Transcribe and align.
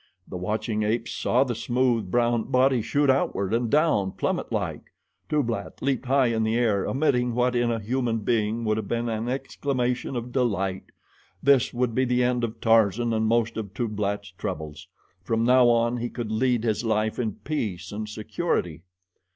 The 0.27 0.35
watching 0.35 0.81
apes 0.81 1.11
saw 1.11 1.43
the 1.43 1.53
smooth, 1.53 2.09
brown 2.09 2.45
body 2.45 2.81
shoot 2.81 3.07
outward, 3.07 3.53
and 3.53 3.69
down, 3.69 4.13
plummet 4.13 4.51
like. 4.51 4.85
Tublat 5.29 5.79
leaped 5.79 6.07
high 6.07 6.25
in 6.25 6.41
the 6.41 6.55
air, 6.57 6.85
emitting 6.85 7.35
what 7.35 7.55
in 7.55 7.69
a 7.69 7.77
human 7.79 8.17
being 8.21 8.65
would 8.65 8.77
have 8.77 8.87
been 8.87 9.09
an 9.09 9.29
exclamation 9.29 10.15
of 10.15 10.31
delight. 10.31 10.85
This 11.43 11.71
would 11.71 11.93
be 11.93 12.05
the 12.05 12.23
end 12.23 12.43
of 12.43 12.59
Tarzan 12.59 13.13
and 13.13 13.27
most 13.27 13.57
of 13.57 13.75
Tublat's 13.75 14.31
troubles. 14.31 14.87
From 15.21 15.43
now 15.43 15.69
on 15.69 15.97
he 15.97 16.09
could 16.09 16.31
lead 16.31 16.63
his 16.63 16.83
life 16.83 17.19
in 17.19 17.33
peace 17.33 17.91
and 17.91 18.09
security. 18.09 18.81